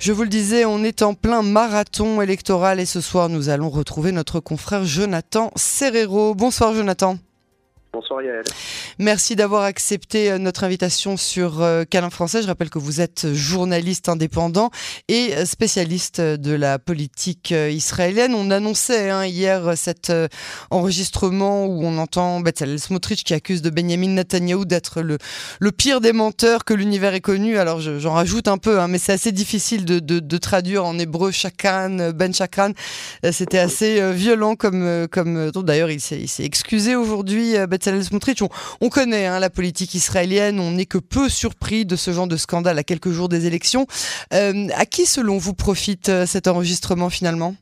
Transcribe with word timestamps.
Je 0.00 0.12
vous 0.12 0.22
le 0.22 0.28
disais, 0.28 0.64
on 0.64 0.84
est 0.84 1.02
en 1.02 1.14
plein 1.14 1.42
marathon 1.42 2.22
électoral 2.22 2.78
et 2.78 2.86
ce 2.86 3.00
soir 3.00 3.28
nous 3.28 3.48
allons 3.48 3.68
retrouver 3.68 4.12
notre 4.12 4.38
confrère 4.38 4.84
Jonathan 4.84 5.50
Serrero. 5.56 6.36
Bonsoir 6.36 6.72
Jonathan. 6.72 7.18
Bonsoir 7.90 8.20
Yael. 8.20 8.44
Merci 8.98 9.34
d'avoir 9.34 9.62
accepté 9.62 10.30
euh, 10.30 10.38
notre 10.38 10.62
invitation 10.62 11.16
sur 11.16 11.62
euh, 11.62 11.84
Câlin 11.84 12.10
Français. 12.10 12.42
Je 12.42 12.46
rappelle 12.46 12.68
que 12.68 12.78
vous 12.78 13.00
êtes 13.00 13.32
journaliste 13.32 14.10
indépendant 14.10 14.70
et 15.08 15.34
euh, 15.34 15.46
spécialiste 15.46 16.20
de 16.20 16.52
la 16.52 16.78
politique 16.78 17.50
israélienne. 17.50 18.34
On 18.34 18.50
annonçait 18.50 19.08
hein, 19.08 19.24
hier 19.24 19.72
cet 19.76 20.12
enregistrement 20.70 21.64
où 21.64 21.82
on 21.82 21.96
entend 21.96 22.40
Bezalel 22.40 22.78
Smotrich 22.78 23.24
qui 23.24 23.32
accuse 23.32 23.62
de 23.62 23.70
Benjamin 23.70 24.08
Netanyahu 24.08 24.66
d'être 24.66 25.00
le, 25.00 25.16
le 25.58 25.72
pire 25.72 26.02
des 26.02 26.12
menteurs 26.12 26.64
que 26.66 26.74
l'univers 26.74 27.14
ait 27.14 27.20
connu. 27.20 27.56
Alors 27.58 27.80
j'en 27.80 28.12
rajoute 28.12 28.48
un 28.48 28.58
peu, 28.58 28.80
hein, 28.80 28.88
mais 28.88 28.98
c'est 28.98 29.12
assez 29.12 29.32
difficile 29.32 29.84
de, 29.84 29.98
de, 29.98 30.38
traduire 30.38 30.84
en 30.84 30.98
hébreu 30.98 31.30
Ben 31.30 32.34
Shakran. 32.34 32.72
C'était 33.32 33.58
assez 33.58 34.12
violent 34.12 34.56
comme... 34.56 35.06
comme 35.10 35.50
D'ailleurs, 35.50 35.90
il 35.90 36.00
s'est 36.00 36.26
excusé 36.40 36.96
aujourd'hui. 36.96 37.56
On, 38.40 38.48
on 38.80 38.88
connaît 38.88 39.26
hein, 39.26 39.38
la 39.38 39.50
politique 39.50 39.94
israélienne, 39.94 40.60
on 40.60 40.72
n'est 40.72 40.86
que 40.86 40.98
peu 40.98 41.28
surpris 41.28 41.84
de 41.84 41.96
ce 41.96 42.10
genre 42.10 42.26
de 42.26 42.36
scandale 42.36 42.78
à 42.78 42.82
quelques 42.82 43.10
jours 43.10 43.28
des 43.28 43.46
élections. 43.46 43.86
Euh, 44.32 44.68
à 44.74 44.86
qui, 44.86 45.06
selon 45.06 45.38
vous, 45.38 45.54
profite 45.54 46.08
euh, 46.08 46.26
cet 46.26 46.48
enregistrement 46.48 47.10
finalement? 47.10 47.54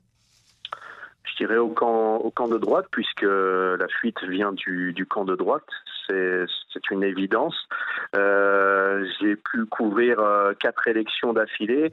Je 1.25 1.45
dirais 1.45 1.59
au 1.59 1.69
camp, 1.69 2.49
de 2.49 2.57
droite, 2.57 2.87
puisque 2.91 3.23
la 3.23 3.89
fuite 4.01 4.23
vient 4.25 4.53
du, 4.53 5.07
camp 5.09 5.25
de 5.27 5.37
droite. 5.37 5.67
C'est 6.09 6.91
une 6.91 7.03
évidence. 7.03 7.55
Euh, 8.15 9.05
J'ai 9.21 9.37
pu 9.37 9.67
couvrir 9.67 10.17
quatre 10.61 10.89
élections 10.89 11.35
d'affilée, 11.35 11.93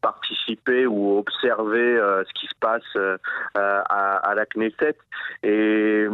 participer 0.00 0.86
ou 0.86 1.18
observer 1.18 1.98
ce 2.26 2.32
qui 2.40 2.46
se 2.46 2.54
passe 2.58 2.96
à, 3.54 4.30
à, 4.30 4.34
la 4.34 4.46
Knesset. 4.46 4.96
Et 5.42 6.06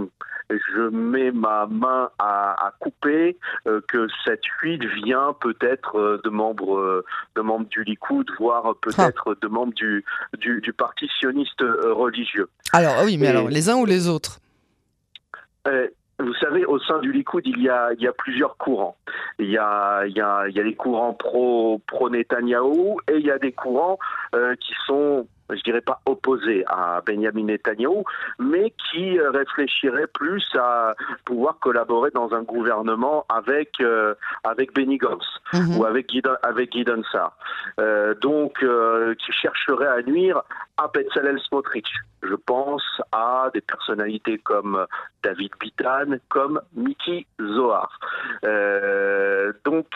je 0.50 0.88
mets 0.90 1.30
ma 1.30 1.66
main 1.66 2.10
à, 2.18 2.66
à 2.66 2.72
couper 2.78 3.36
euh, 3.66 3.80
que 3.88 4.06
cette 4.24 4.44
fuite 4.58 4.84
vient 5.04 5.34
peut-être 5.40 5.98
euh, 5.98 6.20
de 6.24 6.30
membres 6.30 6.76
euh, 6.76 7.04
de 7.36 7.40
membres 7.40 7.68
du 7.68 7.84
Likoud, 7.84 8.26
voire 8.38 8.74
peut-être 8.82 9.36
de 9.40 9.48
membres 9.48 9.74
du, 9.74 10.04
du, 10.38 10.60
du, 10.60 10.72
parti 10.72 11.08
sioniste 11.18 11.60
religieux. 11.60 12.48
Alors 12.72 13.02
oui, 13.04 13.18
mais 13.18 13.28
alors 13.28 13.48
les 13.48 13.68
uns 13.68 13.76
ou 13.76 13.86
les 13.86 14.08
autres 14.08 14.40
vous 16.22 16.34
savez, 16.34 16.64
au 16.64 16.78
sein 16.78 16.98
du 16.98 17.12
Likoud, 17.12 17.46
il 17.46 17.62
y 17.62 17.68
a, 17.68 17.92
il 17.94 18.02
y 18.02 18.06
a 18.06 18.12
plusieurs 18.12 18.56
courants. 18.56 18.96
Il 19.38 19.50
y 19.50 19.58
a, 19.58 20.04
il 20.06 20.16
y 20.16 20.20
a, 20.20 20.46
il 20.48 20.54
y 20.54 20.60
a 20.60 20.64
des 20.64 20.74
courants 20.74 21.14
pro, 21.14 21.80
pro 21.86 22.10
Netanyahou 22.10 23.00
et 23.10 23.16
il 23.16 23.26
y 23.26 23.30
a 23.30 23.38
des 23.38 23.52
courants 23.52 23.98
euh, 24.34 24.54
qui 24.56 24.72
sont 24.86 25.26
je 25.56 25.62
dirais 25.62 25.80
pas 25.80 26.00
opposé 26.06 26.64
à 26.66 27.00
Benjamin 27.04 27.44
Netanyahu, 27.44 28.04
mais 28.38 28.72
qui 28.90 29.18
euh, 29.18 29.30
réfléchirait 29.30 30.06
plus 30.08 30.44
à 30.54 30.94
pouvoir 31.24 31.58
collaborer 31.60 32.10
dans 32.10 32.32
un 32.32 32.42
gouvernement 32.42 33.24
avec 33.28 33.80
euh, 33.80 34.14
avec 34.44 34.74
Benny 34.74 34.98
Gantz 34.98 35.24
mhm. 35.52 35.78
ou 35.78 35.84
avec 35.84 36.08
Guy, 36.08 36.22
avec 36.42 36.70
Guy 36.70 36.84
euh, 37.78 38.14
donc 38.20 38.62
euh, 38.62 39.14
qui 39.14 39.32
chercherait 39.32 39.86
à 39.86 40.02
nuire 40.02 40.42
à 40.76 40.88
Bezalel 40.88 41.38
Smotrich. 41.40 41.90
Je 42.22 42.34
pense 42.34 42.84
à 43.12 43.50
des 43.54 43.60
personnalités 43.60 44.38
comme 44.38 44.86
David 45.22 45.52
Bitan, 45.58 46.18
comme 46.28 46.60
Mickey 46.74 47.26
Zohar. 47.40 47.98
Donc 49.64 49.86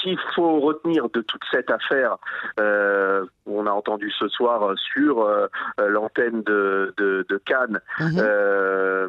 qu'il 0.00 0.18
faut 0.34 0.60
retenir 0.60 1.08
de 1.10 1.20
toute 1.20 1.42
cette 1.50 1.70
affaire, 1.70 2.16
euh, 2.60 3.24
on 3.46 3.66
a 3.66 3.70
entendu 3.70 4.10
ce 4.18 4.28
soir 4.28 4.74
sur 4.92 5.22
euh, 5.22 5.46
l'antenne 5.78 6.42
de, 6.42 6.94
de, 6.96 7.26
de, 7.28 7.36
Cannes, 7.38 7.80
mm 7.98 8.18
euh, 8.18 9.08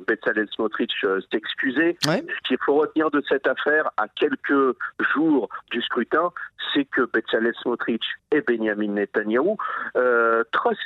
Smotrich 0.56 0.92
euh, 1.04 1.22
s'est 1.22 1.38
excusé. 1.38 1.98
Ce 2.04 2.20
qu'il 2.48 2.58
faut 2.66 2.76
retenir 2.76 3.10
de 3.12 3.22
cette 3.28 3.48
affaire, 3.48 3.90
à 3.98 4.08
quelques 4.08 4.76
jours 5.14 5.50
du 5.72 5.82
scrutin, 5.82 6.32
c'est 6.74 6.86
que 6.86 7.02
Bezalel 7.14 7.54
Smotrich 7.62 8.04
et 8.32 8.42
Benjamin 8.42 8.94
Netanyahu 8.94 9.56
euh, 9.96 10.44
trustent 10.52 10.80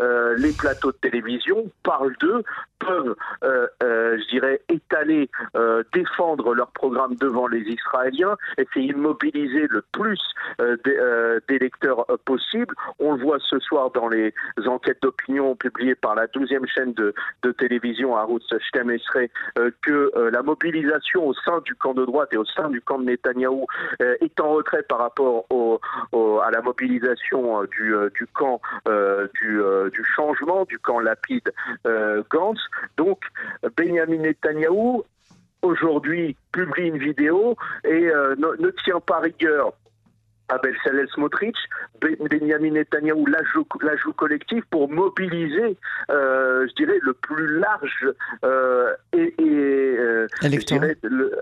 euh, 0.00 0.34
les 0.36 0.52
plateaux 0.52 0.92
de 0.92 0.96
télévision, 0.96 1.70
parlent 1.82 2.16
d'eux, 2.20 2.42
peuvent, 2.80 3.14
euh, 3.44 3.68
je 3.82 4.28
dirais, 4.30 4.60
étaler, 4.68 5.30
défendre 5.92 6.54
leur 6.54 6.70
programme 6.72 7.14
devant 7.16 7.46
les 7.46 7.60
Israéliens, 7.60 8.36
essayer 8.58 8.92
de 8.92 8.98
mobiliser 8.98 9.66
le 9.68 9.82
plus 9.92 10.20
d'électeurs 11.48 12.06
possible. 12.24 12.74
On 12.98 13.14
le 13.14 13.22
voit 13.22 13.38
ce 13.40 13.58
soir 13.60 13.90
dans 13.90 14.08
les 14.08 14.32
enquêtes 14.66 15.02
d'opinion 15.02 15.54
publiées 15.56 15.94
par 15.94 16.14
la 16.14 16.26
12e 16.26 16.66
chaîne 16.66 16.92
de, 16.94 17.14
de 17.42 17.52
télévision 17.52 18.16
à 18.16 18.24
Route 18.24 18.42
euh, 18.50 19.70
que 19.82 20.30
la 20.30 20.42
mobilisation 20.42 21.26
au 21.26 21.34
sein 21.34 21.60
du 21.64 21.74
camp 21.74 21.94
de 21.94 22.04
droite 22.04 22.30
et 22.32 22.36
au 22.36 22.44
sein 22.44 22.68
du 22.68 22.80
camp 22.80 22.98
de 22.98 23.04
Netanyahou 23.04 23.66
est 24.00 24.40
en 24.40 24.50
retrait 24.50 24.82
par 24.82 24.98
rapport 24.98 25.46
à 26.44 26.50
la 26.50 26.62
mobilisation 26.62 27.64
du, 27.64 27.94
camp 28.34 28.60
du 29.40 30.04
changement 30.16 30.64
du 30.64 30.78
camp 30.78 31.00
Lapide 31.00 31.52
euh, 31.86 32.22
Gantz. 32.30 32.58
Donc 32.96 33.20
Benjamin 33.76 34.18
Netanyahou 34.18 35.04
aujourd'hui 35.62 36.36
publie 36.52 36.88
une 36.88 36.98
vidéo 36.98 37.56
et 37.84 38.06
euh, 38.08 38.34
ne, 38.36 38.70
tient 38.84 39.00
pas 39.00 39.20
rigueur 39.20 39.72
Abel 40.50 40.74
Salel 40.84 41.08
Smotrich, 41.08 41.56
Benjamin 42.00 42.72
Netanyahu 42.72 43.24
l'ajout 43.28 44.12
collectif 44.14 44.64
pour 44.70 44.90
mobiliser, 44.90 45.76
euh, 46.10 46.66
je 46.68 46.74
dirais, 46.74 46.98
le 47.02 47.12
plus 47.12 47.58
large 47.58 48.06
euh, 48.44 48.94
et, 49.12 49.34
et 49.38 49.98
euh, 49.98 50.26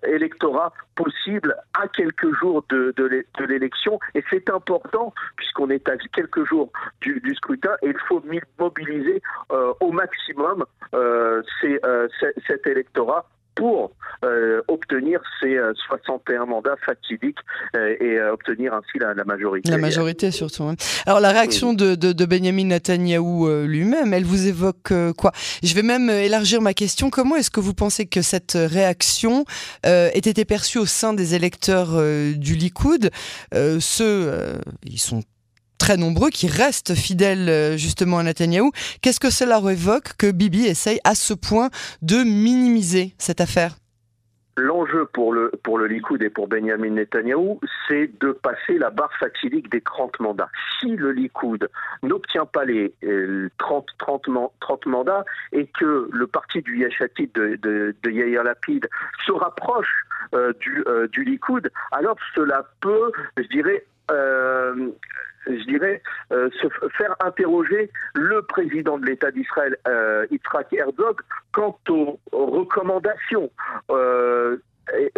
électorat 0.06 0.72
possible 0.94 1.56
à 1.74 1.88
quelques 1.88 2.32
jours 2.38 2.64
de, 2.68 2.94
de 2.96 3.44
l'élection. 3.44 3.98
Et 4.14 4.22
c'est 4.30 4.50
important, 4.50 5.14
puisqu'on 5.36 5.70
est 5.70 5.88
à 5.88 5.96
quelques 6.12 6.44
jours 6.44 6.70
du, 7.00 7.20
du, 7.20 7.34
scrutin, 7.34 7.74
et 7.82 7.88
il 7.88 7.98
faut 8.08 8.22
mobiliser 8.58 9.22
au 9.80 9.92
maximum 9.92 10.64
ces, 10.92 11.80
cet 12.46 12.66
électorat 12.66 13.26
pour 13.58 13.90
euh, 14.24 14.62
obtenir 14.68 15.20
ces 15.40 15.58
61 15.88 16.42
euh, 16.42 16.46
mandats 16.46 16.76
fatidiques 16.86 17.38
euh, 17.76 17.96
et 18.00 18.20
obtenir 18.20 18.72
ainsi 18.72 18.98
la, 19.00 19.24
majorité. 19.24 19.70
La 19.70 19.78
majorité 19.78 20.30
surtout. 20.30 20.62
Hein. 20.62 20.76
Alors 21.06 21.18
la 21.18 21.30
réaction 21.30 21.74
de, 21.74 21.96
de, 21.96 22.24
Benjamin 22.24 22.66
Netanyahou 22.66 23.48
lui-même, 23.64 24.14
elle 24.14 24.24
vous 24.24 24.46
évoque 24.46 24.92
quoi? 25.16 25.32
Je 25.62 25.74
vais 25.74 25.82
même 25.82 26.08
élargir 26.08 26.60
ma 26.60 26.72
question. 26.72 27.10
Comment 27.10 27.36
est-ce 27.36 27.50
que 27.50 27.60
vous 27.60 27.74
pensez 27.74 28.06
que 28.06 28.22
cette 28.22 28.56
réaction 28.56 29.44
ait 29.82 30.10
été 30.14 30.44
perçue 30.44 30.78
au 30.78 30.86
sein 30.86 31.14
des 31.14 31.34
électeurs 31.34 32.00
du 32.36 32.54
Likoud? 32.54 33.10
Ceux, 33.52 34.32
ils 34.84 35.00
sont 35.00 35.22
très 35.78 35.96
nombreux 35.96 36.30
qui 36.30 36.48
restent 36.48 36.94
fidèles 36.94 37.48
euh, 37.48 37.76
justement 37.76 38.18
à 38.18 38.22
Netanyahou. 38.22 38.72
Qu'est-ce 39.00 39.20
que 39.20 39.30
cela 39.30 39.60
évoque 39.70 40.16
que 40.18 40.30
Bibi 40.30 40.66
essaye 40.66 41.00
à 41.04 41.14
ce 41.14 41.34
point 41.34 41.70
de 42.02 42.16
minimiser 42.16 43.14
cette 43.18 43.40
affaire? 43.40 43.76
L'enjeu 44.58 45.06
pour 45.12 45.32
le, 45.32 45.52
pour 45.62 45.78
le 45.78 45.86
Likoud 45.86 46.20
et 46.20 46.30
pour 46.30 46.48
Benjamin 46.48 46.90
Netanyahou, 46.90 47.60
c'est 47.86 48.10
de 48.20 48.32
passer 48.32 48.76
la 48.76 48.90
barre 48.90 49.12
fatidique 49.20 49.70
des 49.70 49.80
30 49.80 50.18
mandats. 50.18 50.50
Si 50.80 50.88
le 50.88 51.12
Likoud 51.12 51.68
n'obtient 52.02 52.44
pas 52.44 52.64
les 52.64 52.92
30, 53.58 53.86
30, 53.98 54.26
30, 54.60 54.86
mandats 54.86 55.24
et 55.52 55.68
que 55.78 56.08
le 56.12 56.26
parti 56.26 56.60
du 56.60 56.80
Yashatid 56.80 57.30
de, 57.34 57.56
de, 58.02 58.10
Yair 58.10 58.42
Lapid 58.42 58.88
se 59.24 59.30
rapproche 59.30 60.04
euh, 60.34 60.52
du, 60.58 60.82
euh, 60.88 61.06
du 61.06 61.22
Likoud, 61.22 61.70
alors 61.92 62.16
cela 62.34 62.66
peut, 62.80 63.12
je 63.36 63.46
dirais, 63.48 63.84
je 65.46 65.64
dirais, 65.64 66.02
euh, 66.32 66.50
se 66.60 66.68
faire 66.96 67.14
interroger 67.20 67.90
le 68.14 68.42
président 68.42 68.98
de 68.98 69.06
l'État 69.06 69.30
d'Israël, 69.30 69.76
euh, 69.86 70.26
Yitzhak 70.30 70.72
Herzog, 70.72 71.20
quant 71.52 71.78
aux, 71.88 72.18
recommandations. 72.32 73.50
Euh, 73.90 74.58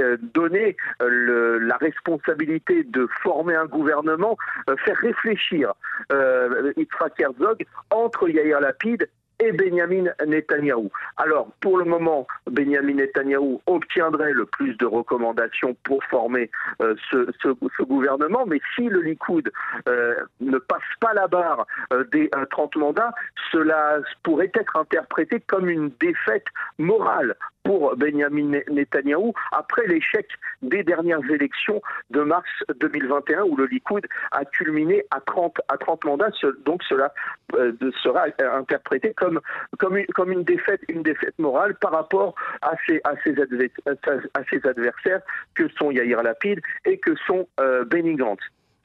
euh 0.00 0.16
donner 0.34 0.76
la 0.98 1.76
responsabilité 1.76 2.82
de 2.82 3.06
former 3.22 3.54
un 3.54 3.66
gouvernement, 3.66 4.36
faire 4.84 4.96
réfléchir 4.96 5.74
euh, 6.10 6.72
Yitzhak 6.76 7.20
Herzog 7.20 7.64
entre 7.90 8.28
Yair 8.28 8.60
Lapid 8.60 9.08
et 9.40 9.52
Benjamin 9.52 10.04
Netanyahou. 10.26 10.90
Alors, 11.16 11.48
pour 11.60 11.78
le 11.78 11.84
moment, 11.84 12.26
Benjamin 12.46 12.94
Netanyahou 12.94 13.60
obtiendrait 13.66 14.32
le 14.32 14.46
plus 14.46 14.76
de 14.76 14.86
recommandations 14.86 15.74
pour 15.84 16.04
former 16.04 16.50
euh, 16.82 16.94
ce, 17.10 17.82
gouvernement, 17.82 18.44
mais 18.46 18.60
si 18.74 18.88
le 18.88 19.00
Likoud 19.00 19.50
euh, 19.88 20.14
ne 20.40 20.58
passe 20.58 20.80
pas 21.00 21.14
la 21.14 21.26
barre 21.26 21.66
euh, 21.92 22.04
des 22.12 22.30
30 22.50 22.76
mandats, 22.76 23.12
cela 23.50 23.98
pourrait 24.22 24.52
être 24.54 24.76
interprété 24.76 25.40
comme 25.40 25.68
une 25.68 25.90
défaite 26.00 26.46
morale 26.78 27.34
pour 27.62 27.96
Benjamin 27.96 28.60
Netanyahou 28.70 29.32
après 29.52 29.86
l'échec 29.86 30.26
des 30.62 30.82
dernières 30.82 31.24
élections 31.30 31.80
de 32.10 32.20
mars 32.20 32.48
2021 32.80 33.42
où 33.42 33.56
le 33.56 33.66
Likoud 33.66 34.06
a 34.32 34.44
culminé 34.44 35.04
à 35.10 35.20
30, 35.20 35.60
à 35.68 35.76
30 35.76 36.04
mandats. 36.04 36.30
Donc 36.64 36.82
cela 36.88 37.12
euh, 37.54 37.72
sera 38.02 38.26
interprété 38.56 39.12
comme, 39.14 39.40
comme, 39.78 39.96
une, 39.96 40.06
comme 40.06 40.32
une, 40.32 40.44
défaite, 40.44 40.80
une 40.88 41.02
défaite 41.02 41.38
morale 41.38 41.74
par 41.80 41.92
rapport 41.92 42.34
à 42.62 42.72
ses, 42.86 43.00
à 43.04 43.14
ses, 43.22 43.34
à 43.36 44.44
ses 44.50 44.68
adversaires 44.68 45.20
que 45.54 45.68
sont 45.78 45.90
Yair 45.90 46.22
Lapid 46.22 46.60
et 46.84 46.98
que 46.98 47.14
sont 47.26 47.46
euh, 47.60 47.84
Benny 47.84 48.16
Gantz. 48.16 48.40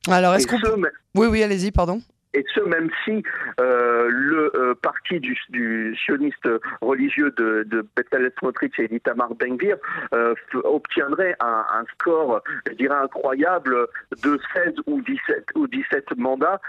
Alors, 0.07 0.35
est-ce 0.35 0.47
qu'on 0.47 0.59
Oui, 1.15 1.27
oui, 1.27 1.41
allez-y, 1.41 1.71
pardon 1.71 1.99
et 2.35 2.45
ce 2.53 2.59
même 2.59 2.89
si 3.03 3.23
euh, 3.59 4.07
le 4.09 4.51
euh, 4.55 4.75
parti 4.75 5.19
du, 5.19 5.35
sioniste 6.03 6.47
religieux 6.81 7.31
de, 7.37 7.63
de 7.63 7.87
Bezalel 7.95 8.31
Smotrich 8.39 8.77
et 8.79 8.87
d'Itamar 8.87 9.33
Ben-Gvir 9.35 9.77
euh, 10.13 10.35
obtiendrait 10.63 11.35
un, 11.39 11.85
score, 11.93 12.41
je 12.67 12.73
dirais 12.73 12.97
incroyable, 13.01 13.87
de 14.23 14.39
16 14.53 14.73
ou 14.87 15.01
17 15.01 15.45
ou 15.55 15.67
17 15.67 16.17
mandats 16.17 16.59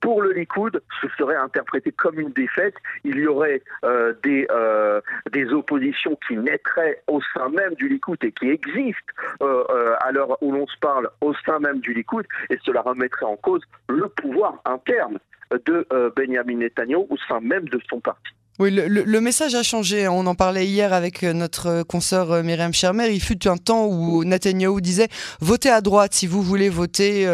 pour 0.00 0.22
le 0.22 0.32
Likoud, 0.32 0.80
ce 1.00 1.08
serait 1.18 1.36
interprété 1.36 1.92
comme 1.92 2.18
une 2.18 2.30
défaite. 2.30 2.74
Il 3.04 3.16
y 3.16 3.26
aurait 3.26 3.62
euh, 3.84 4.14
des, 4.22 4.46
euh, 4.50 5.00
des 5.32 5.46
oppositions 5.52 6.18
qui 6.26 6.36
naîtraient 6.36 7.02
au 7.06 7.20
sein 7.34 7.48
même 7.50 7.74
du 7.74 7.88
Likoud 7.88 8.18
et 8.22 8.32
qui 8.32 8.48
existent 8.48 9.12
euh, 9.42 9.94
à 10.00 10.10
l'heure 10.12 10.42
où 10.42 10.52
l'on 10.52 10.66
se 10.66 10.78
parle 10.80 11.10
au 11.20 11.34
sein 11.46 11.58
même 11.58 11.80
du 11.80 11.92
Likoud, 11.92 12.26
et 12.48 12.58
cela 12.64 12.82
remettrait 12.82 13.26
en 13.26 13.36
cause 13.36 13.62
le 13.88 14.08
pouvoir 14.08 14.60
interne 14.64 15.18
de 15.66 15.86
Benjamin 16.14 16.58
Netanyahu 16.58 17.06
au 17.10 17.16
sein 17.28 17.40
même 17.40 17.68
de 17.68 17.80
son 17.88 18.00
parti. 18.00 18.32
Oui, 18.60 18.70
le, 18.70 19.20
message 19.22 19.54
a 19.54 19.62
changé. 19.62 20.06
On 20.06 20.26
en 20.26 20.34
parlait 20.34 20.66
hier 20.66 20.92
avec 20.92 21.22
euh, 21.22 21.32
notre 21.32 21.66
euh, 21.68 21.82
consoeur 21.82 22.30
euh, 22.30 22.42
Myriam 22.42 22.74
Schermer. 22.74 23.08
Il 23.08 23.22
fut 23.22 23.48
un 23.48 23.56
temps 23.56 23.86
où 23.86 24.22
Netanyahu 24.22 24.82
disait 24.82 25.08
votez 25.40 25.70
à 25.70 25.80
droite 25.80 26.12
si 26.12 26.26
vous 26.26 26.42
voulez 26.42 26.68
voter 26.68 27.24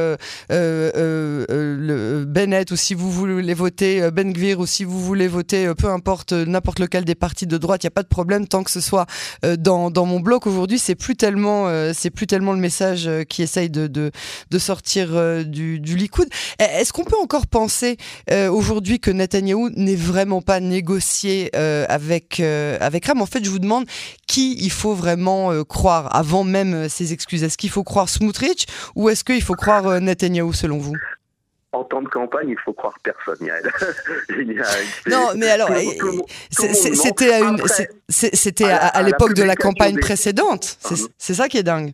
Bennett 0.49 2.71
ou 2.71 2.77
si 2.77 2.95
vous 2.95 3.11
voulez 3.11 3.55
voter 3.55 4.09
Ben 4.13 4.33
Gvir 4.33 4.61
ou 4.61 4.67
si 4.67 4.85
vous 4.85 5.01
voulez 5.01 5.27
voter 5.27 5.73
peu 5.77 5.89
importe 5.89 6.33
n'importe 6.33 6.79
lequel 6.79 7.05
des 7.05 7.17
partis 7.17 7.49
de 7.49 7.59
droite. 7.59 7.83
Il 7.83 7.87
n'y 7.87 7.89
a 7.89 7.97
pas 7.97 8.05
de 8.05 8.09
problème 8.09 8.47
tant 8.47 8.63
que 8.63 8.71
ce 8.71 8.81
soit 8.81 9.07
dans, 9.59 9.91
mon 10.07 10.21
bloc. 10.21 10.47
Aujourd'hui, 10.47 10.79
c'est 10.79 10.95
plus 10.95 11.17
tellement 11.17 11.69
c'est 11.93 12.11
plus 12.11 12.29
tellement 12.29 12.53
le 12.53 12.61
message 12.61 13.11
qui 13.29 13.43
essaye 13.43 13.69
de, 13.69 14.13
sortir 14.59 15.45
du, 15.45 15.81
du 15.81 15.97
Likoud. 15.97 16.29
Est-ce 16.61 16.93
qu'on 16.93 17.05
peut 17.05 17.19
encore 17.21 17.49
penser 17.49 17.97
aujourd'hui 18.31 19.01
que 19.01 19.11
Netanyahu 19.11 19.73
n'est 19.75 19.97
vraiment 19.97 20.41
pas 20.41 20.61
négocié 20.61 21.16
euh, 21.25 21.85
avec, 21.89 22.41
euh, 22.41 22.77
avec 22.81 23.07
Ram. 23.07 23.21
En 23.21 23.27
fait, 23.27 23.45
je 23.45 23.51
vous 23.51 23.59
demande 23.59 23.87
qui 24.27 24.57
il 24.63 24.71
faut 24.71 24.95
vraiment 24.95 25.53
euh, 25.53 25.65
croire 25.65 26.15
avant 26.15 26.45
même 26.45 26.89
ces 26.89 27.13
excuses. 27.13 27.43
Est-ce 27.43 27.57
qu'il 27.57 27.71
faut 27.71 27.85
croire 27.85 28.09
Smotrich 28.09 28.67
ou 28.95 29.09
est-ce 29.09 29.25
qu'il 29.25 29.43
faut 29.43 29.55
croire 29.55 30.01
Netanyahu 30.01 30.53
selon 30.53 30.79
vous? 30.79 30.95
En 31.73 31.85
temps 31.85 32.01
de 32.01 32.09
campagne, 32.09 32.49
il 32.49 32.59
faut 32.59 32.73
croire 32.73 32.95
personne, 33.03 33.37
non, 35.07 35.33
mais 35.37 35.51
alors, 35.51 35.69
c'était 36.49 37.35
à, 37.35 37.41
une, 37.41 37.59
c'était 38.09 38.65
à, 38.65 39.03
l'époque 39.03 39.35
de 39.35 39.43
la 39.43 39.57
campagne 39.57 39.99
précédente. 39.99 40.79
Uh-huh. 40.85 41.09
C'est 41.19 41.35
ça 41.35 41.49
qui 41.49 41.59
est 41.59 41.63
dingue. 41.63 41.93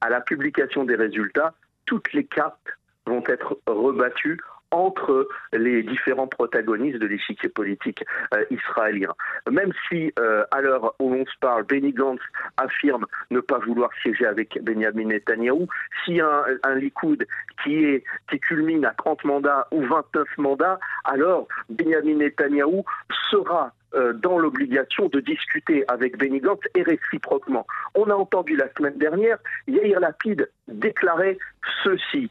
À 0.00 0.08
la 0.08 0.22
publication 0.22 0.84
des 0.84 0.94
résultats, 0.94 1.52
toutes 1.84 2.10
les 2.14 2.24
cartes 2.24 2.56
vont 3.04 3.22
être 3.28 3.58
rebattues 3.66 4.40
entre 4.70 5.28
les 5.52 5.82
différents 5.82 6.26
protagonistes 6.26 6.98
de 6.98 7.06
l'échiquier 7.06 7.48
politique 7.48 8.04
euh, 8.34 8.44
israélien. 8.50 9.12
Même 9.50 9.72
si, 9.88 10.12
euh, 10.18 10.44
à 10.50 10.60
l'heure 10.60 10.94
où 10.98 11.12
l'on 11.12 11.24
se 11.26 11.38
parle, 11.40 11.64
Benny 11.64 11.92
Gantz 11.92 12.20
affirme 12.56 13.06
ne 13.30 13.40
pas 13.40 13.58
vouloir 13.58 13.90
siéger 14.02 14.26
avec 14.26 14.62
Benjamin 14.62 15.06
Netanyahu, 15.06 15.66
si 16.04 16.20
un, 16.20 16.44
un 16.62 16.74
Likoud 16.74 17.26
qui, 17.62 17.84
est, 17.84 18.04
qui 18.30 18.38
culmine 18.38 18.84
à 18.84 18.94
30 18.94 19.24
mandats 19.24 19.66
ou 19.72 19.82
29 19.82 20.26
mandats, 20.38 20.78
alors 21.04 21.48
Benjamin 21.68 22.14
Netanyahu 22.14 22.82
sera 23.30 23.72
euh, 23.94 24.12
dans 24.12 24.38
l'obligation 24.38 25.08
de 25.08 25.18
discuter 25.18 25.84
avec 25.88 26.16
Benny 26.16 26.38
Gantz 26.38 26.62
et 26.76 26.82
réciproquement. 26.82 27.66
On 27.96 28.08
a 28.08 28.14
entendu 28.14 28.54
la 28.54 28.72
semaine 28.78 28.96
dernière 28.98 29.38
Yair 29.66 29.98
Lapid 29.98 30.48
déclarer 30.68 31.38
ceci. 31.82 32.30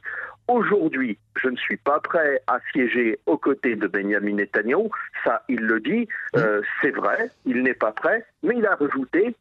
Aujourd'hui, 0.49 1.19
je 1.39 1.47
ne 1.47 1.55
suis 1.57 1.77
pas 1.77 1.99
prêt 1.99 2.41
à 2.47 2.57
siéger 2.71 3.19
aux 3.27 3.37
côtés 3.37 3.75
de 3.75 3.85
Benjamin 3.85 4.33
Netanyahu. 4.33 4.89
Ça, 5.23 5.43
il 5.47 5.59
le 5.59 5.79
dit. 5.79 6.07
Euh, 6.35 6.63
c'est 6.81 6.89
vrai, 6.89 7.29
il 7.45 7.61
n'est 7.61 7.75
pas 7.75 7.91
prêt. 7.91 8.25
Mais 8.41 8.55
il 8.57 8.65
a 8.65 8.73
rajouté 8.73 9.35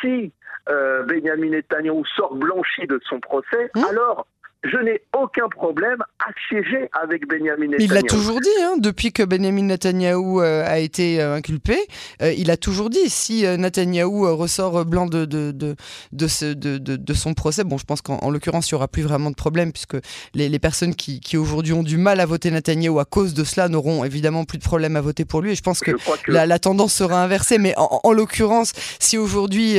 si 0.00 0.32
euh, 0.68 1.02
Benjamin 1.02 1.50
Netanyahu 1.50 2.04
sort 2.14 2.36
blanchi 2.36 2.86
de 2.86 3.00
son 3.08 3.18
procès, 3.18 3.72
mmh. 3.74 3.84
alors 3.90 4.28
je 4.64 4.76
n'ai 4.78 5.02
aucun 5.20 5.48
problème 5.48 5.98
à 6.20 6.30
siéger 6.48 6.88
avec 6.92 7.26
Benjamin 7.26 7.66
Netanyahu. 7.66 7.84
Il 7.84 7.92
l'a 7.92 8.02
toujours 8.02 8.40
dit, 8.40 8.48
hein, 8.62 8.74
depuis 8.78 9.12
que 9.12 9.24
Benjamin 9.24 9.62
Netanyahu 9.64 10.40
euh, 10.40 10.64
a 10.64 10.78
été 10.78 11.20
euh, 11.20 11.34
inculpé, 11.34 11.76
euh, 12.22 12.32
il 12.32 12.48
a 12.50 12.56
toujours 12.56 12.88
dit, 12.88 13.08
si 13.08 13.42
Netanyahu 13.42 14.30
ressort 14.32 14.84
blanc 14.84 15.06
de, 15.06 15.24
de, 15.24 15.50
de, 15.50 15.74
de, 16.12 16.26
ce, 16.28 16.44
de, 16.44 16.78
de, 16.78 17.14
son 17.14 17.34
procès, 17.34 17.64
bon, 17.64 17.76
je 17.76 17.84
pense 17.84 18.02
qu'en 18.02 18.30
l'occurrence, 18.30 18.70
il 18.70 18.74
n'y 18.74 18.76
aura 18.76 18.86
plus 18.86 19.02
vraiment 19.02 19.30
de 19.30 19.34
problème, 19.34 19.72
puisque 19.72 19.96
les, 20.34 20.48
les 20.48 20.58
personnes 20.60 20.94
qui, 20.94 21.18
qui 21.18 21.36
aujourd'hui 21.36 21.72
ont 21.72 21.82
du 21.82 21.96
mal 21.96 22.20
à 22.20 22.26
voter 22.26 22.52
Netanyahu 22.52 23.00
à 23.00 23.04
cause 23.04 23.34
de 23.34 23.42
cela 23.42 23.68
n'auront 23.68 24.04
évidemment 24.04 24.44
plus 24.44 24.58
de 24.58 24.64
problème 24.64 24.94
à 24.94 25.00
voter 25.00 25.24
pour 25.24 25.40
lui, 25.40 25.52
et 25.52 25.54
je 25.56 25.62
pense 25.62 25.80
que, 25.80 25.90
La, 26.28 26.46
la, 26.46 26.58
tendance 26.60 26.94
sera 26.94 27.22
inversée, 27.22 27.58
mais 27.58 27.74
en, 27.76 28.00
en 28.04 28.12
l'occurrence, 28.12 28.72
si 29.00 29.18
aujourd'hui, 29.18 29.78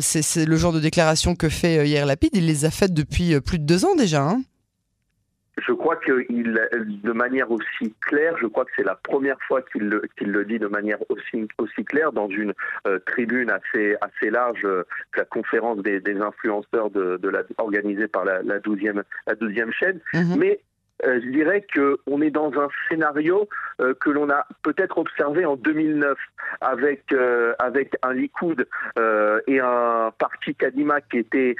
c'est 0.00 0.46
le 0.46 0.56
genre 0.56 0.72
de 0.72 0.80
déclaration 0.80 1.34
que 1.34 1.48
fait 1.48 1.88
hier 1.88 2.06
Lapide, 2.06 2.30
il 2.34 2.46
les 2.46 2.64
a 2.64 2.70
faites 2.70 2.94
depuis 2.94 3.40
plus 3.40 3.58
de 3.58 3.64
deux 3.64 3.79
déjà. 3.96 4.22
Hein. 4.22 4.42
je 5.66 5.72
crois 5.72 5.96
qu'il, 5.96 6.60
de 7.04 7.12
manière 7.12 7.50
aussi 7.50 7.94
claire, 8.00 8.36
je 8.40 8.46
crois 8.46 8.64
que 8.64 8.70
c'est 8.76 8.84
la 8.84 8.94
première 8.94 9.36
fois 9.46 9.62
qu'il 9.62 9.82
le, 9.82 10.02
le, 10.20 10.44
dit 10.44 10.58
de 10.58 10.66
manière 10.66 10.98
aussi, 11.10 11.48
aussi 11.58 11.84
claire 11.84 12.12
dans 12.12 12.28
une 12.28 12.54
euh, 12.86 12.98
tribune 13.06 13.50
assez, 13.50 13.96
assez 14.00 14.30
large, 14.30 14.64
euh, 14.64 14.84
la 15.16 15.24
conférence 15.24 15.78
des, 15.78 16.00
influenceurs 16.20 16.90
de, 16.90 17.28
la, 17.28 17.42
organisée 17.58 18.08
par 18.08 18.24
la, 18.24 18.42
la 18.42 18.58
12e, 18.58 19.02
la 19.26 19.34
12e 19.34 19.72
chaîne. 19.72 20.00
Mm-hmm. 20.14 20.38
Mais 20.38 20.60
euh, 21.04 21.20
je 21.22 21.30
dirais 21.30 21.64
qu'on 21.74 22.20
est 22.20 22.30
dans 22.30 22.52
un 22.60 22.68
scénario 22.88 23.48
euh, 23.80 23.94
que 23.94 24.10
l'on 24.10 24.28
a 24.30 24.46
peut-être 24.62 24.98
observé 24.98 25.44
en 25.44 25.56
2009 25.56 26.18
avec, 26.60 27.12
euh, 27.12 27.54
avec 27.58 27.96
un 28.02 28.12
Likoud 28.12 28.66
et 29.46 29.60
un 29.60 30.12
parti 30.18 30.54
Kadima 30.54 31.00
qui 31.00 31.18
était 31.18 31.56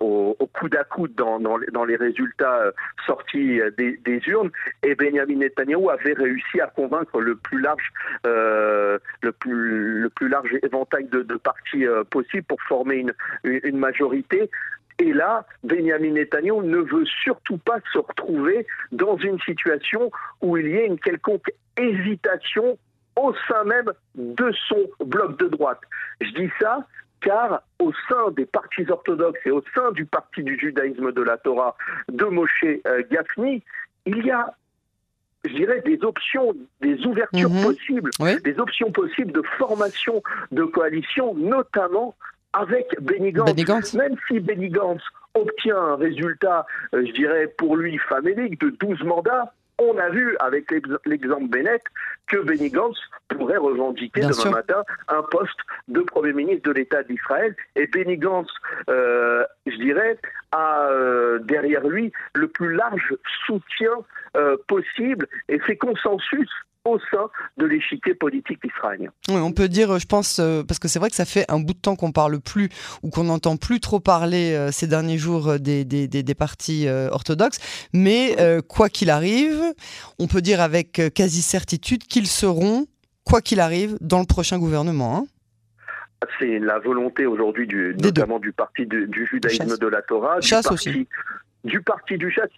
au, 0.00 0.36
coude 0.52 0.76
à 0.76 0.84
coude 0.84 1.14
dans, 1.14 1.40
dans, 1.40 1.84
les 1.84 1.96
résultats 1.96 2.72
sortis 3.06 3.60
des, 3.76 3.96
des, 4.04 4.20
urnes. 4.26 4.50
Et 4.82 4.94
Benjamin 4.94 5.36
Netanyahu 5.36 5.90
avait 5.90 6.12
réussi 6.12 6.60
à 6.60 6.66
convaincre 6.66 7.20
le 7.20 7.36
plus 7.36 7.60
large, 7.60 7.90
le 8.24 9.32
plus, 9.32 10.00
le 10.00 10.08
plus 10.10 10.28
large 10.28 10.50
éventail 10.62 11.04
de, 11.06 11.22
de 11.22 11.36
partis 11.36 11.84
possible 12.10 12.44
pour 12.44 12.60
former 12.62 12.96
une, 12.96 13.12
une 13.44 13.78
majorité 13.78 14.50
et 15.02 15.12
là, 15.12 15.44
Benjamin 15.64 16.12
Netanyahu 16.12 16.62
ne 16.62 16.78
veut 16.78 17.04
surtout 17.24 17.58
pas 17.58 17.78
se 17.92 17.98
retrouver 17.98 18.66
dans 18.92 19.16
une 19.16 19.38
situation 19.40 20.10
où 20.40 20.56
il 20.56 20.68
y 20.68 20.76
ait 20.76 20.86
une 20.86 20.98
quelconque 20.98 21.50
hésitation 21.76 22.78
au 23.16 23.34
sein 23.48 23.64
même 23.64 23.90
de 24.14 24.52
son 24.68 24.88
bloc 25.04 25.38
de 25.38 25.48
droite. 25.48 25.80
Je 26.20 26.30
dis 26.30 26.50
ça 26.60 26.86
car 27.20 27.62
au 27.80 27.92
sein 28.08 28.30
des 28.36 28.46
partis 28.46 28.88
orthodoxes 28.88 29.40
et 29.44 29.50
au 29.50 29.62
sein 29.74 29.92
du 29.92 30.04
parti 30.04 30.42
du 30.42 30.58
judaïsme 30.58 31.12
de 31.12 31.22
la 31.22 31.36
Torah 31.36 31.76
de 32.08 32.24
Moshe 32.24 32.64
euh, 32.64 33.02
Gafni, 33.10 33.62
il 34.06 34.24
y 34.24 34.30
a 34.30 34.54
je 35.44 35.54
dirais, 35.54 35.82
des 35.84 35.98
options, 36.04 36.54
des 36.80 37.04
ouvertures 37.04 37.50
mhm. 37.50 37.64
possibles, 37.64 38.10
des 38.44 38.58
options 38.60 38.92
possibles 38.92 39.32
de 39.32 39.42
formation 39.58 40.22
de 40.52 40.62
coalition, 40.62 41.34
notamment 41.34 42.14
avec 42.52 42.86
Benny 43.00 43.32
Gantz. 43.32 43.94
Même 43.94 44.16
si 44.28 44.40
Benny 44.40 44.68
Gantz 44.68 45.02
obtient 45.34 45.78
un 45.78 45.96
résultat, 45.96 46.66
euh, 46.94 47.04
je 47.06 47.12
dirais, 47.12 47.46
pour 47.56 47.76
lui 47.76 47.98
famélique 47.98 48.60
de 48.60 48.70
12 48.70 49.02
mandats, 49.04 49.52
on 49.78 49.96
a 49.98 50.10
vu 50.10 50.36
avec 50.38 50.70
l'exemple 51.06 51.48
Bennett 51.48 51.82
que 52.26 52.36
Benny 52.36 52.70
Gantz 52.70 52.98
pourrait 53.28 53.56
revendiquer 53.56 54.20
demain 54.20 54.50
matin 54.50 54.84
un 55.08 55.22
poste 55.22 55.58
de 55.88 56.00
Premier 56.00 56.32
ministre 56.34 56.68
de 56.68 56.74
l'État 56.74 57.02
d'Israël. 57.02 57.56
Et 57.74 57.86
Benny 57.86 58.16
Gantz, 58.16 58.48
euh, 58.88 59.44
je 59.66 59.76
dirais, 59.76 60.18
a 60.52 60.88
euh, 60.90 61.38
derrière 61.40 61.86
lui 61.86 62.12
le 62.34 62.48
plus 62.48 62.74
large 62.74 63.14
soutien 63.46 63.92
possible 64.66 65.28
et 65.50 65.58
fait 65.58 65.76
consensus 65.76 66.48
au 66.84 66.98
sein 67.10 67.30
de 67.56 67.66
l'échiquier 67.66 68.14
politique 68.14 68.58
israélien. 68.64 69.10
Oui, 69.28 69.36
on 69.36 69.52
peut 69.52 69.68
dire, 69.68 69.98
je 69.98 70.06
pense, 70.06 70.38
euh, 70.38 70.62
parce 70.62 70.78
que 70.78 70.88
c'est 70.88 70.98
vrai 70.98 71.10
que 71.10 71.16
ça 71.16 71.24
fait 71.24 71.44
un 71.48 71.60
bout 71.60 71.74
de 71.74 71.78
temps 71.78 71.96
qu'on 71.96 72.12
parle 72.12 72.40
plus 72.40 72.68
ou 73.02 73.10
qu'on 73.10 73.24
n'entend 73.24 73.56
plus 73.56 73.80
trop 73.80 74.00
parler 74.00 74.54
euh, 74.54 74.72
ces 74.72 74.86
derniers 74.86 75.18
jours 75.18 75.48
euh, 75.48 75.58
des, 75.58 75.84
des, 75.84 76.08
des, 76.08 76.34
partis 76.34 76.88
orthodoxes, 76.88 77.88
mais 77.92 78.36
quoi 78.68 78.88
qu'il 78.88 79.10
arrive, 79.10 79.60
on 80.18 80.26
peut 80.26 80.40
dire 80.40 80.60
avec 80.60 81.00
quasi 81.14 81.42
certitude 81.42 82.04
qu'ils 82.04 82.26
seront, 82.26 82.86
quoi 83.24 83.40
qu'il 83.40 83.60
arrive, 83.60 83.96
dans 84.00 84.18
le 84.18 84.26
prochain 84.26 84.58
gouvernement. 84.58 85.18
Hein. 85.18 86.28
c'est 86.38 86.58
la 86.58 86.78
volonté 86.78 87.26
aujourd'hui 87.26 87.66
du, 87.66 87.94
notamment 88.02 88.38
du 88.38 88.52
parti 88.52 88.86
du, 88.86 89.26
judaïsme 89.30 89.76
de 89.76 89.86
la 89.86 90.02
Torah, 90.02 90.40
du 90.40 90.48
parti, 90.50 90.72
aussi. 90.72 91.08
du 91.64 91.80
parti 91.82 92.18
du 92.18 92.30
chasse, 92.30 92.50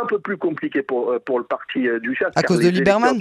un 0.00 0.06
peu 0.06 0.18
plus 0.18 0.36
compliqué 0.36 0.82
pour, 0.82 1.18
pour 1.24 1.38
le 1.38 1.44
parti 1.44 1.88
du 2.00 2.14
chasse. 2.14 2.32
À 2.36 2.42
cause 2.42 2.60
de 2.60 2.68
Lieberman 2.68 3.18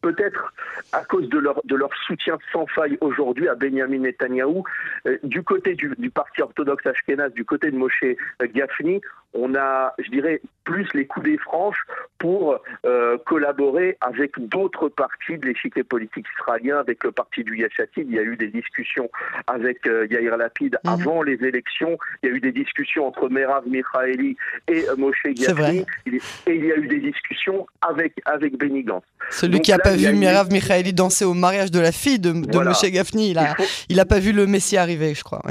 peut-être 0.00 0.54
à 0.92 1.04
cause 1.04 1.28
de 1.28 1.38
leur, 1.38 1.60
de 1.64 1.76
leur 1.76 1.90
soutien 2.06 2.38
sans 2.52 2.66
faille 2.66 2.96
aujourd'hui 3.00 3.48
à 3.48 3.54
Benjamin 3.54 3.98
Netanyahou, 3.98 4.64
euh, 5.06 5.18
du 5.22 5.42
côté 5.42 5.74
du, 5.74 5.92
du, 5.98 6.10
parti 6.10 6.40
orthodoxe 6.40 6.86
ashkénaze, 6.86 7.32
du 7.34 7.44
côté 7.44 7.70
de 7.70 7.76
Moshe 7.76 8.04
Gafni, 8.40 9.00
on 9.34 9.54
a, 9.54 9.94
je 9.98 10.10
dirais, 10.10 10.40
plus 10.64 10.86
les 10.94 11.06
coups 11.06 11.26
des 11.26 11.38
franches 11.38 11.84
pour 12.18 12.58
euh, 12.86 13.18
collaborer 13.26 13.96
avec 14.00 14.32
d'autres 14.38 14.88
partis 14.88 15.38
de 15.38 15.46
l'échiquier 15.46 15.84
politique 15.84 16.26
israélien, 16.38 16.78
avec 16.78 17.04
le 17.04 17.12
parti 17.12 17.44
du 17.44 17.58
Yachatid. 17.58 18.06
Il 18.08 18.14
y 18.14 18.18
a 18.18 18.22
eu 18.22 18.36
des 18.36 18.48
discussions 18.48 19.10
avec 19.46 19.86
euh, 19.86 20.06
Yair 20.10 20.36
Lapid 20.36 20.78
mhm. 20.84 20.90
avant 20.90 21.22
les 21.22 21.34
élections. 21.44 21.98
Il 22.22 22.30
y 22.30 22.32
a 22.32 22.34
eu 22.34 22.40
des 22.40 22.52
discussions 22.52 23.06
entre 23.06 23.28
Merav 23.28 23.68
Michaeli 23.68 24.36
et 24.68 24.84
Moshe 24.96 25.22
Gafni. 25.26 25.84
Et 26.06 26.54
il 26.54 26.64
y 26.64 26.72
a 26.72 26.76
eu 26.76 26.88
des 26.88 27.00
discussions 27.00 27.66
avec, 27.82 28.14
avec 28.24 28.56
Benny 28.58 28.82
Gantz. 28.82 29.04
Celui 29.30 29.60
qui 29.60 29.70
n'a 29.70 29.78
pas 29.78 29.96
vu 29.96 30.12
Merav 30.12 30.50
Michaeli 30.50 30.92
danser 30.92 31.24
au 31.24 31.34
mariage 31.34 31.70
de 31.70 31.80
la 31.80 31.92
fille 31.92 32.18
de, 32.18 32.32
de 32.32 32.58
Moshe 32.58 32.90
Gafni, 32.90 33.34
il 33.88 33.96
n'a 33.96 34.04
pas 34.04 34.18
vu 34.18 34.32
le 34.32 34.46
Messie 34.46 34.76
arriver, 34.76 35.14
je 35.14 35.24
crois. 35.24 35.42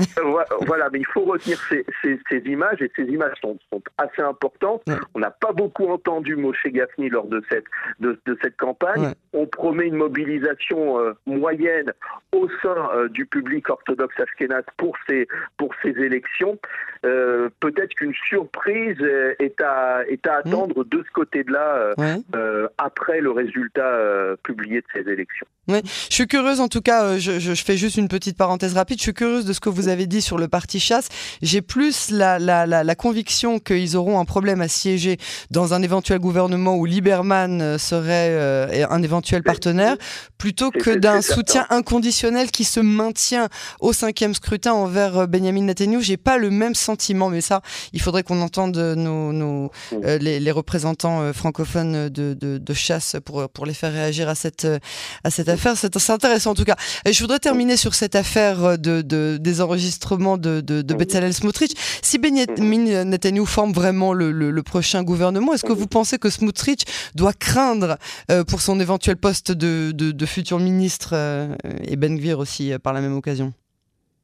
voilà, 0.65 0.89
mais 0.91 0.99
il 0.99 1.07
faut 1.07 1.21
retenir 1.21 1.59
ces, 1.69 1.85
ces, 2.01 2.19
ces 2.29 2.37
images, 2.49 2.81
et 2.81 2.91
ces 2.95 3.03
images 3.03 3.33
sont, 3.41 3.57
assez 3.97 4.21
importantes. 4.21 4.83
On 5.13 5.19
n'a 5.19 5.31
pas 5.31 5.51
beaucoup 5.51 5.87
entendu 5.87 6.35
Moshe 6.35 6.65
Gafni 6.67 7.09
lors 7.09 7.27
de 7.27 7.41
cette, 7.49 7.65
de, 7.99 8.17
cette 8.41 8.57
campagne. 8.57 9.13
On 9.33 9.45
promet 9.45 9.87
une 9.87 9.95
mobilisation 9.95 10.99
euh, 10.99 11.13
moyenne 11.25 11.93
au 12.31 12.47
sein 12.61 12.89
euh, 12.95 13.09
du 13.09 13.25
public 13.25 13.69
orthodoxe 13.69 14.19
ashkénaze 14.19 14.65
pour 14.77 14.95
ces, 15.07 15.27
pour 15.57 15.73
ces 15.81 15.89
élections. 15.89 16.57
Euh, 17.05 17.49
peut-être 17.59 17.93
qu'une 17.95 18.13
surprise 18.27 18.97
est 19.39 19.61
à, 19.61 20.03
est 20.07 20.25
à 20.27 20.37
attendre 20.37 20.83
de 20.83 21.03
ce 21.05 21.11
côté-là 21.13 21.93
après 22.77 23.21
le 23.21 23.31
résultat 23.31 23.99
publié 24.43 24.81
de 24.81 24.85
ces 24.93 25.11
élections. 25.11 25.47
Oui, 25.69 25.79
je 26.09 26.13
suis 26.13 26.27
curieuse 26.27 26.59
en 26.59 26.67
tout 26.67 26.81
cas, 26.81 27.17
je, 27.17 27.39
je, 27.39 27.53
fais 27.53 27.77
juste 27.77 27.95
une 27.95 28.09
petite 28.09 28.37
parenthèse 28.37 28.73
rapide, 28.73 28.97
je 28.97 29.03
suis 29.03 29.13
curieuse 29.13 29.45
de 29.45 29.53
ce 29.53 29.61
que 29.61 29.69
vous 29.69 29.87
avez 29.87 30.07
dit 30.07 30.21
sur 30.21 30.37
le 30.37 30.49
parti 30.49 30.81
chasse. 30.81 31.07
J'ai 31.41 31.61
plus 31.61 32.11
la, 32.11 32.37
la, 32.37 32.65
la, 32.65 32.83
la 32.83 32.95
conviction 32.95 33.59
qu'ils 33.59 33.95
auront 33.95 34.19
un 34.19 34.25
problème 34.25 34.59
à 34.59 34.67
siéger 34.67 35.17
dans 35.51 35.73
un 35.73 35.81
éventuel 35.81 36.19
gouvernement 36.19 36.75
où 36.75 36.85
Lieberman 36.85 37.61
euh, 37.61 37.77
serait 37.77 38.29
euh, 38.31 38.85
un 38.89 39.03
éventuel 39.03 39.43
partenaire, 39.43 39.95
plutôt 40.37 40.71
que 40.71 40.91
d'un 40.91 41.21
soutien 41.21 41.65
inconditionnel 41.69 42.51
qui 42.51 42.63
se 42.63 42.79
maintient 42.79 43.47
au 43.79 43.93
cinquième 43.93 44.33
scrutin 44.33 44.73
envers 44.73 45.17
euh, 45.17 45.27
Benjamin 45.27 45.61
Netanyahu. 45.61 46.01
J'ai 46.01 46.17
pas 46.17 46.37
le 46.37 46.49
même 46.49 46.75
sentiment, 46.75 46.92
mais 47.29 47.41
ça, 47.41 47.61
il 47.93 48.01
faudrait 48.01 48.23
qu'on 48.23 48.41
entende 48.41 48.77
nos, 48.77 49.31
nos 49.31 49.71
les, 49.91 50.39
les, 50.39 50.51
représentants 50.51 51.33
francophones 51.33 52.09
de, 52.09 52.33
de, 52.33 52.57
de, 52.57 52.73
chasse 52.73 53.15
pour, 53.23 53.49
pour 53.49 53.65
les 53.65 53.73
faire 53.73 53.91
réagir 53.91 54.29
à 54.29 54.35
cette, 54.35 54.67
à 55.23 55.29
cette 55.29 55.49
affaire. 55.49 55.75
C'est 55.77 56.09
intéressant 56.09 56.51
en 56.51 56.55
tout 56.55 56.63
cas. 56.63 56.75
Et 57.05 57.13
je 57.13 57.21
voudrais 57.21 57.39
terminer 57.39 57.77
sur 57.77 57.95
cette 57.95 58.15
affaire 58.15 58.77
de, 58.77 59.01
de 59.01 59.37
des 59.37 59.61
enregistrements 59.61 60.37
de, 60.37 60.61
de, 60.61 60.81
de 60.81 60.93
Bezalel 60.93 61.33
Smotrich. 61.33 61.73
Si 62.01 62.17
Benjamin 62.17 63.03
Netanyahu 63.03 63.45
forme 63.45 63.73
vraiment 63.73 64.13
le, 64.13 64.31
le, 64.31 64.63
prochain 64.63 65.03
gouvernement, 65.03 65.53
est-ce 65.53 65.63
que 65.63 65.73
vous 65.73 65.87
pensez 65.87 66.17
que 66.17 66.29
Smotrich 66.29 66.85
doit 67.15 67.33
craindre 67.33 67.97
euh, 68.31 68.43
pour 68.43 68.61
son 68.61 68.79
éventuel 68.79 69.17
poste 69.17 69.51
de, 69.51 69.91
de, 69.93 70.11
de 70.11 70.25
futur 70.25 70.59
ministre 70.59 71.11
euh, 71.13 71.55
et 71.83 71.95
Ben 71.95 72.17
Gvir 72.17 72.39
aussi 72.39 72.71
euh, 72.71 72.79
par 72.79 72.93
la 72.93 73.01
même 73.01 73.15
occasion? 73.15 73.53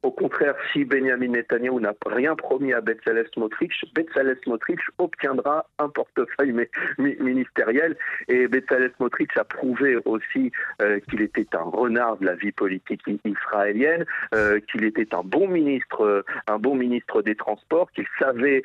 Au 0.02 0.10
contraire, 0.10 0.54
si 0.72 0.84
Benjamin 0.84 1.28
Netanyahu 1.28 1.78
n'a 1.80 1.94
rien 2.06 2.34
promis 2.34 2.72
à 2.72 2.80
Bezalel 2.80 3.26
Smotrich, 3.34 3.84
Bezalel 3.94 4.38
Smotrich 4.44 4.80
obtiendra 4.96 5.66
un 5.78 5.90
portefeuille 5.90 6.54
ministériel 6.98 7.96
et 8.28 8.48
Bezalel 8.48 8.92
Smotrich 8.96 9.36
a 9.36 9.44
prouvé 9.44 9.98
aussi 10.06 10.52
euh, 10.80 11.00
qu'il 11.00 11.20
était 11.20 11.46
un 11.54 11.64
renard 11.64 12.16
de 12.16 12.24
la 12.24 12.34
vie 12.34 12.52
politique 12.52 13.02
israélienne, 13.26 14.06
euh, 14.34 14.58
qu'il 14.70 14.84
était 14.84 15.14
un 15.14 15.22
bon 15.22 15.48
ministre, 15.48 16.02
euh, 16.02 16.24
un 16.46 16.58
bon 16.58 16.76
ministre 16.76 17.20
des 17.20 17.34
Transports, 17.34 17.90
qu'il 17.92 18.06
savait 18.18 18.62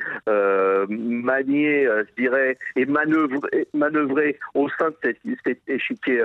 manier, 0.87 1.85
je 1.85 2.21
dirais, 2.21 2.57
et 2.75 2.85
manœuvrer, 2.85 3.67
manœuvrer 3.73 4.39
au 4.53 4.69
sein 4.69 4.89
de 4.89 4.95
cet, 5.03 5.17
cet 5.43 5.59
échiquier, 5.67 6.23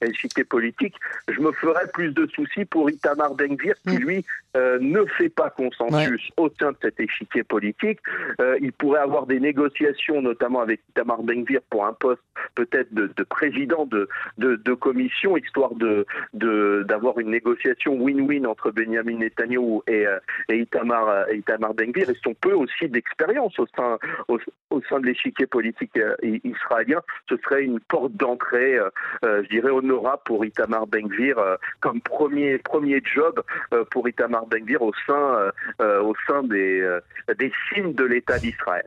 échiquier, 0.00 0.44
politique. 0.44 0.94
Je 1.28 1.40
me 1.40 1.52
ferais 1.52 1.86
plus 1.92 2.12
de 2.12 2.26
soucis 2.26 2.64
pour 2.64 2.90
Itamar 2.90 3.34
Ben-Gvir 3.34 3.74
qui 3.86 3.96
mm. 3.96 4.00
lui 4.00 4.24
euh, 4.54 4.78
ne 4.80 5.04
fait 5.16 5.30
pas 5.30 5.48
consensus 5.48 6.30
au 6.36 6.50
sein 6.60 6.72
de 6.72 6.76
cet 6.82 7.00
échiquier 7.00 7.42
politique. 7.42 7.98
Euh, 8.38 8.58
il 8.60 8.72
pourrait 8.72 9.00
avoir 9.00 9.26
des 9.26 9.40
négociations, 9.40 10.20
notamment 10.20 10.60
avec 10.60 10.82
Itamar 10.90 11.22
Benvir 11.22 11.60
pour 11.70 11.86
un 11.86 11.94
poste 11.94 12.20
peut-être 12.54 12.92
de, 12.92 13.10
de, 13.16 13.22
président 13.22 13.86
de, 13.86 14.08
de, 14.36 14.56
de, 14.56 14.74
commission, 14.74 15.38
histoire 15.38 15.74
de 15.74 16.04
d'avoir 16.34 17.18
une 17.18 17.30
négociation 17.30 17.94
win-win 17.94 18.46
entre 18.46 18.70
Benjamin 18.70 19.16
Netanyahu 19.16 19.80
et, 19.86 20.06
euh, 20.06 20.18
et 20.50 20.58
Itamar, 20.58 21.30
et 21.30 21.36
Itamar 21.38 21.72
Benvir. 21.72 22.10
Et 22.10 22.16
son 22.22 22.34
peu 22.34 22.52
aussi 22.52 22.88
d'expérience 22.88 23.58
au 23.58 23.66
sein, 23.74 23.96
au, 24.28 24.38
au, 24.68 24.82
sein 24.82 25.00
de 25.00 25.06
l'échiquier 25.06 25.46
politique 25.46 25.98
israélien, 26.22 27.00
ce 27.28 27.36
serait 27.38 27.64
une 27.64 27.80
porte 27.80 28.12
d'entrée, 28.12 28.78
je 29.22 29.48
dirais, 29.48 29.70
honorable 29.70 30.22
pour 30.26 30.44
Itamar 30.44 30.86
Benvir 30.86 31.36
comme 31.80 32.00
premier, 32.00 32.58
premier 32.58 33.00
job 33.04 33.42
pour 33.90 34.08
Itamar 34.08 34.41
Benvir 34.46 34.82
au 34.82 34.92
sein, 35.06 35.14
euh, 35.14 35.50
euh, 35.80 36.02
au 36.02 36.14
sein 36.26 36.42
des, 36.42 36.80
euh, 36.80 37.00
des 37.38 37.52
signes 37.68 37.94
de 37.94 38.04
l'État 38.04 38.38
d'Israël. 38.38 38.86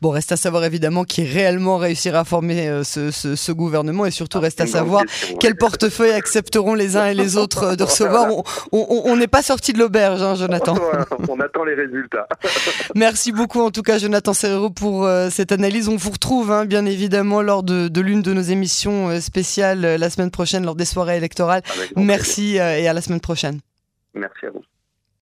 Bon, 0.00 0.10
reste 0.10 0.32
à 0.32 0.36
savoir 0.36 0.64
évidemment 0.64 1.04
qui 1.04 1.24
réellement 1.24 1.76
réussira 1.76 2.20
à 2.20 2.24
former 2.24 2.82
ce, 2.84 3.10
ce, 3.10 3.52
gouvernement 3.52 4.04
et 4.06 4.10
surtout 4.10 4.40
reste 4.40 4.60
à 4.60 4.66
savoir 4.66 5.02
quel 5.40 5.56
portefeuille 5.56 6.12
accepteront 6.12 6.74
les 6.74 6.96
uns 6.96 7.06
et 7.06 7.14
les 7.14 7.36
autres 7.36 7.76
de 7.76 7.82
recevoir. 7.82 8.26
On 8.72 9.16
n'est 9.16 9.26
pas 9.26 9.42
sorti 9.42 9.72
de 9.72 9.78
l'auberge, 9.78 10.22
hein, 10.22 10.34
Jonathan. 10.34 10.74
on 11.28 11.40
attend 11.40 11.64
les 11.64 11.74
résultats. 11.74 12.26
Merci 12.94 13.32
beaucoup 13.32 13.60
en 13.60 13.70
tout 13.70 13.82
cas, 13.82 13.98
Jonathan 13.98 14.32
Serrero, 14.32 14.70
pour 14.70 15.08
cette 15.30 15.52
analyse. 15.52 15.88
On 15.88 15.96
vous 15.96 16.10
retrouve 16.10 16.52
hein, 16.52 16.66
bien 16.66 16.84
évidemment 16.84 17.42
lors 17.42 17.62
de, 17.62 17.88
de 17.88 18.00
l'une 18.00 18.22
de 18.22 18.32
nos 18.32 18.42
émissions 18.42 19.18
spéciales 19.20 19.80
la 19.80 20.10
semaine 20.10 20.30
prochaine, 20.30 20.64
lors 20.64 20.76
des 20.76 20.84
soirées 20.84 21.16
électorales. 21.16 21.62
Merci 21.96 22.56
et 22.56 22.88
à 22.88 22.92
la 22.92 23.00
semaine 23.00 23.20
prochaine. 23.20 23.60
Merci 24.14 24.46
à 24.46 24.50
vous. 24.50 24.62